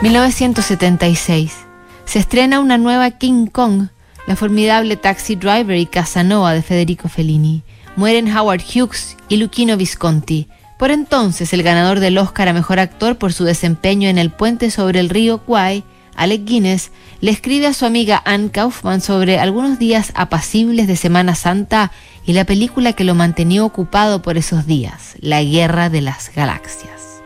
1976. 0.00 1.52
Se 2.04 2.20
estrena 2.20 2.60
una 2.60 2.78
nueva 2.78 3.10
King 3.10 3.46
Kong, 3.46 3.88
la 4.28 4.36
formidable 4.36 4.96
Taxi 4.96 5.34
Driver 5.34 5.76
y 5.76 5.86
Casanova 5.86 6.54
de 6.54 6.62
Federico 6.62 7.08
Fellini. 7.08 7.64
Mueren 7.96 8.34
Howard 8.34 8.62
Hughes 8.62 9.16
y 9.28 9.38
Luchino 9.38 9.76
Visconti. 9.76 10.46
Por 10.78 10.92
entonces, 10.92 11.52
el 11.52 11.64
ganador 11.64 11.98
del 11.98 12.16
Oscar 12.16 12.46
a 12.46 12.52
Mejor 12.52 12.78
Actor 12.78 13.16
por 13.16 13.32
su 13.32 13.42
desempeño 13.42 14.08
en 14.08 14.18
El 14.18 14.30
puente 14.30 14.70
sobre 14.70 15.00
el 15.00 15.08
río 15.08 15.38
Kwai, 15.38 15.82
Alec 16.14 16.44
Guinness, 16.44 16.92
le 17.20 17.32
escribe 17.32 17.66
a 17.66 17.74
su 17.74 17.84
amiga 17.84 18.22
Anne 18.24 18.50
Kaufman 18.50 19.00
sobre 19.00 19.40
algunos 19.40 19.80
días 19.80 20.12
apacibles 20.14 20.86
de 20.86 20.94
Semana 20.94 21.34
Santa 21.34 21.90
y 22.24 22.34
la 22.34 22.44
película 22.44 22.92
que 22.92 23.02
lo 23.02 23.16
mantenía 23.16 23.64
ocupado 23.64 24.22
por 24.22 24.38
esos 24.38 24.64
días, 24.64 25.16
La 25.18 25.42
Guerra 25.42 25.90
de 25.90 26.02
las 26.02 26.32
Galaxias. 26.32 27.20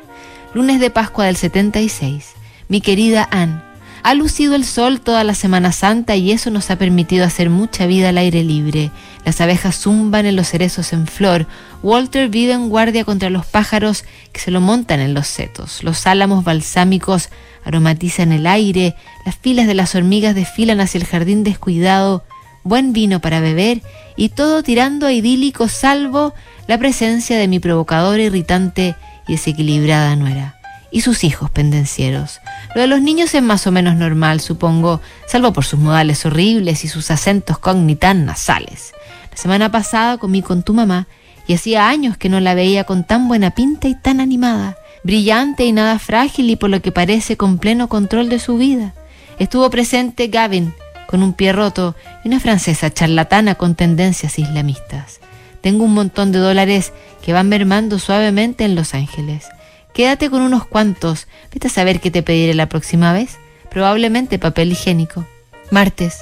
Lunes 0.55 0.81
de 0.81 0.89
Pascua 0.89 1.27
del 1.27 1.37
76. 1.37 2.37
Mi 2.73 2.81
querida 2.81 3.29
Anne, 3.31 3.61
ha 4.03 4.15
lucido 4.15 4.55
el 4.55 4.65
sol 4.65 5.03
toda 5.03 5.25
la 5.25 5.35
Semana 5.35 5.73
Santa 5.73 6.17
y 6.17 6.33
eso 6.33 6.51
nos 6.51 6.71
ha 6.71 6.77
permitido 6.77 7.27
hacer 7.27 7.51
mucha 7.51 7.85
vida 7.85 8.09
al 8.09 8.17
aire 8.17 8.43
libre. 8.43 8.91
Las 9.27 9.43
abejas 9.43 9.77
zumban 9.77 10.25
en 10.25 10.37
los 10.37 10.49
cerezos 10.49 10.95
en 10.95 11.07
flor. 11.07 11.47
Walter 11.83 12.31
vive 12.31 12.55
en 12.55 12.71
guardia 12.71 13.05
contra 13.05 13.29
los 13.29 13.45
pájaros 13.45 14.07
que 14.33 14.41
se 14.41 14.51
lo 14.51 14.63
montan 14.63 15.01
en 15.01 15.13
los 15.13 15.27
setos. 15.27 15.85
Los 15.85 16.07
álamos 16.07 16.45
balsámicos 16.45 17.29
aromatizan 17.63 18.33
el 18.33 18.47
aire. 18.47 18.97
Las 19.27 19.37
filas 19.37 19.67
de 19.67 19.75
las 19.75 19.95
hormigas 19.95 20.35
desfilan 20.35 20.81
hacia 20.81 20.97
el 20.97 21.05
jardín 21.05 21.45
descuidado. 21.45 22.25
Buen 22.65 22.95
vino 22.95 23.21
para 23.21 23.41
beber 23.41 23.83
y 24.17 24.31
todo 24.31 24.63
tirando 24.63 25.05
a 25.05 25.13
idílico 25.13 25.69
salvo 25.69 26.33
la 26.69 26.79
presencia 26.79 27.37
de 27.37 27.49
mi 27.49 27.61
provocadora, 27.61 28.23
irritante 28.23 28.97
y 29.29 29.33
desequilibrada 29.33 30.17
nuera 30.17 30.62
y 30.93 31.01
sus 31.01 31.25
hijos 31.25 31.51
pendencieros. 31.51 32.41
Lo 32.75 32.83
de 32.83 32.87
los 32.87 33.01
niños 33.01 33.35
es 33.35 33.43
más 33.43 33.67
o 33.67 33.73
menos 33.73 33.97
normal, 33.97 34.41
supongo, 34.41 35.01
salvo 35.27 35.53
por 35.53 35.65
sus 35.65 35.81
modales 35.81 36.25
horribles 36.27 36.85
y 36.85 36.89
sus 36.89 37.11
acentos 37.11 37.59
cognitan 37.59 38.27
nasales. 38.27 38.93
La 39.31 39.37
semana 39.37 39.73
pasada 39.73 40.19
comí 40.19 40.43
con 40.43 40.63
tu 40.63 40.75
mamá 40.75 41.09
y 41.47 41.55
hacía 41.55 41.89
años 41.89 42.17
que 42.17 42.29
no 42.29 42.39
la 42.39 42.55
veía 42.55 42.85
con 42.85 43.05
tan 43.05 43.27
buena 43.27 43.51
pinta 43.51 43.89
y 43.89 43.95
tan 43.95 44.21
animada, 44.21 44.77
brillante 45.03 45.65
y 45.65 45.73
nada 45.73 45.99
frágil 45.99 46.51
y 46.51 46.57
por 46.57 46.71
lo 46.71 46.81
que 46.83 46.93
parece 46.93 47.37
con 47.37 47.59
pleno 47.59 47.89
control 47.89 48.29
de 48.29 48.39
su 48.39 48.59
vida. 48.59 48.95
Estuvo 49.39 49.69
presente 49.71 50.29
Gavin, 50.29 50.75
con 51.07 51.23
un 51.23 51.33
pie 51.33 51.53
roto, 51.53 51.97
y 52.25 52.29
una 52.29 52.41
francesa 52.41 52.93
charlatana 52.93 53.55
con 53.55 53.75
tendencias 53.75 54.39
islamistas. 54.39 55.21
Tengo 55.61 55.85
un 55.85 55.95
montón 55.95 56.33
de 56.33 56.39
dólares 56.39 56.93
que 57.23 57.33
van 57.33 57.49
mermando 57.49 57.99
suavemente 57.99 58.65
en 58.65 58.75
Los 58.75 58.95
Ángeles. 58.95 59.47
Quédate 59.95 60.31
con 60.31 60.43
unos 60.43 60.67
cuantos. 60.67 61.27
Vete 61.53 61.67
a 61.67 61.71
saber 61.71 62.01
qué 62.01 62.11
te 62.11 62.23
pediré 62.23 62.55
la 62.55 62.69
próxima 62.69 63.13
vez. 63.13 63.39
Probablemente 63.71 64.39
papel 64.39 64.73
higiénico. 64.73 65.27
Martes. 65.71 66.19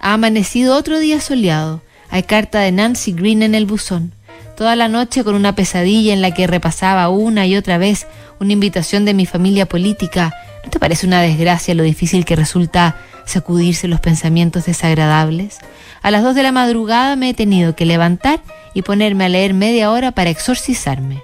Ha 0.00 0.12
amanecido 0.12 0.76
otro 0.76 0.98
día 0.98 1.20
soleado. 1.20 1.82
Hay 2.10 2.24
carta 2.24 2.60
de 2.60 2.72
Nancy 2.72 3.12
Green 3.12 3.42
en 3.42 3.54
el 3.54 3.66
buzón. 3.66 4.12
Toda 4.56 4.74
la 4.74 4.88
noche 4.88 5.22
con 5.22 5.34
una 5.34 5.54
pesadilla 5.54 6.12
en 6.12 6.22
la 6.22 6.32
que 6.32 6.46
repasaba 6.46 7.08
una 7.08 7.46
y 7.46 7.56
otra 7.56 7.78
vez 7.78 8.06
una 8.40 8.52
invitación 8.52 9.04
de 9.04 9.14
mi 9.14 9.26
familia 9.26 9.66
política. 9.66 10.34
¿No 10.64 10.70
te 10.70 10.80
parece 10.80 11.06
una 11.06 11.20
desgracia 11.20 11.74
lo 11.74 11.82
difícil 11.82 12.24
que 12.24 12.36
resulta 12.36 12.96
sacudirse 13.24 13.86
los 13.86 14.00
pensamientos 14.00 14.66
desagradables? 14.66 15.58
A 16.02 16.10
las 16.10 16.22
dos 16.22 16.34
de 16.34 16.42
la 16.42 16.52
madrugada 16.52 17.16
me 17.16 17.30
he 17.30 17.34
tenido 17.34 17.76
que 17.76 17.86
levantar 17.86 18.40
y 18.74 18.82
ponerme 18.82 19.24
a 19.24 19.28
leer 19.28 19.54
media 19.54 19.90
hora 19.90 20.12
para 20.12 20.30
exorcizarme. 20.30 21.22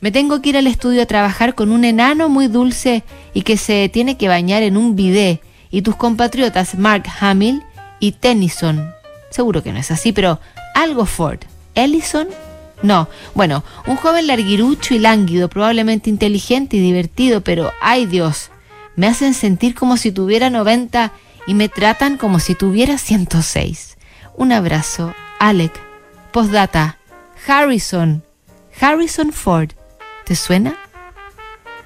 Me 0.00 0.12
tengo 0.12 0.42
que 0.42 0.50
ir 0.50 0.56
al 0.56 0.66
estudio 0.66 1.02
a 1.02 1.06
trabajar 1.06 1.54
con 1.54 1.70
un 1.72 1.84
enano 1.84 2.28
muy 2.28 2.48
dulce 2.48 3.02
y 3.32 3.42
que 3.42 3.56
se 3.56 3.88
tiene 3.88 4.16
que 4.16 4.28
bañar 4.28 4.62
en 4.62 4.76
un 4.76 4.94
bidet. 4.96 5.40
Y 5.70 5.82
tus 5.82 5.96
compatriotas 5.96 6.76
Mark 6.76 7.04
Hamill 7.20 7.62
y 7.98 8.12
Tennyson. 8.12 8.90
Seguro 9.30 9.62
que 9.62 9.72
no 9.72 9.78
es 9.78 9.90
así, 9.90 10.12
pero 10.12 10.40
algo 10.74 11.06
Ford. 11.06 11.40
¿Ellison? 11.74 12.28
No. 12.82 13.08
Bueno, 13.34 13.64
un 13.86 13.96
joven 13.96 14.26
larguirucho 14.26 14.94
y 14.94 14.98
lánguido, 14.98 15.48
probablemente 15.48 16.10
inteligente 16.10 16.76
y 16.76 16.80
divertido, 16.80 17.40
pero 17.40 17.72
¡ay 17.80 18.06
Dios! 18.06 18.50
Me 18.96 19.06
hacen 19.06 19.34
sentir 19.34 19.74
como 19.74 19.96
si 19.96 20.12
tuviera 20.12 20.50
90 20.50 21.12
y 21.46 21.54
me 21.54 21.68
tratan 21.68 22.16
como 22.16 22.38
si 22.38 22.54
tuviera 22.54 22.98
106. 22.98 23.96
Un 24.36 24.52
abrazo, 24.52 25.14
Alec. 25.38 25.72
Postdata. 26.32 26.98
Harrison. 27.46 28.22
Harrison 28.80 29.32
Ford. 29.32 29.70
¿Te 30.26 30.34
suena? 30.34 30.74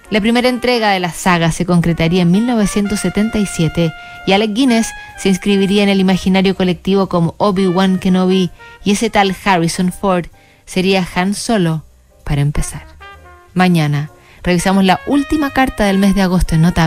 La 0.08 0.18
primera 0.22 0.48
entrega 0.48 0.92
de 0.92 0.98
la 0.98 1.12
saga 1.12 1.52
se 1.52 1.66
concretaría 1.66 2.22
en 2.22 2.30
1977 2.30 3.92
y 4.26 4.32
Alec 4.32 4.54
Guinness 4.54 4.88
se 5.18 5.28
inscribiría 5.28 5.82
en 5.82 5.90
el 5.90 6.00
imaginario 6.00 6.56
colectivo 6.56 7.06
como 7.06 7.34
Obi-Wan 7.36 7.98
Kenobi 7.98 8.50
y 8.82 8.92
ese 8.92 9.10
tal 9.10 9.36
Harrison 9.44 9.92
Ford 9.92 10.28
sería 10.64 11.06
Han 11.14 11.34
Solo 11.34 11.84
para 12.24 12.40
empezar. 12.40 12.86
Mañana 13.52 14.10
revisamos 14.42 14.84
la 14.84 15.00
última 15.06 15.50
carta 15.50 15.84
del 15.84 15.98
mes 15.98 16.14
de 16.14 16.22
agosto 16.22 16.54
en 16.54 16.62
Nota 16.62 16.78